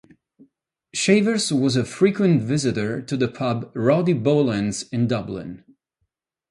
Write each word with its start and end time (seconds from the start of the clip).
Shavers 0.95 1.53
was 1.53 1.75
a 1.75 1.85
frequent 1.85 2.41
visitor 2.41 3.03
to 3.03 3.15
the 3.15 3.27
pub 3.27 3.69
"Roddy 3.75 4.15
Bolands" 4.15 4.91
in 4.91 5.05
Dublin. 5.07 5.63